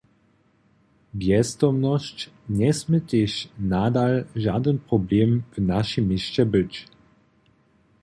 [1.19, 2.17] Bjezdomnosć
[2.59, 3.33] njesmě tež
[3.71, 4.13] nadal
[4.45, 6.73] žadyn problem w našim měsće być.